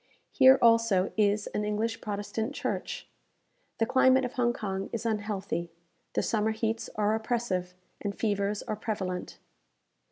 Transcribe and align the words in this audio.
Here 0.31 0.57
also 0.63 1.11
is 1.15 1.45
an 1.53 1.63
English 1.63 2.01
Protestant 2.01 2.55
church. 2.55 3.07
The 3.77 3.85
climate 3.85 4.25
of 4.25 4.33
Hong 4.33 4.51
Kong 4.51 4.89
is 4.91 5.05
unhealthy. 5.05 5.69
The 6.13 6.23
summer 6.23 6.49
heats 6.53 6.89
are 6.95 7.13
oppressive, 7.13 7.75
and 8.01 8.15
fevers 8.17 8.63
are 8.63 8.75
prevalent. 8.75 9.37